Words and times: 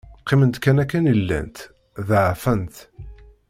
Qqiment 0.21 0.55
kan 0.63 0.81
akken 0.83 1.09
i 1.11 1.13
llant, 1.17 1.57
ḍeɛfent. 2.07 2.75